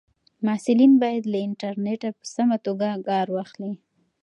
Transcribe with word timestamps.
محصلین 0.45 0.93
باید 1.01 1.23
له 1.33 1.37
انټرنیټه 1.47 2.09
په 2.17 2.25
سمه 2.35 2.57
توګه 2.65 2.87
کار 3.09 3.27
واخلي. 3.35 3.73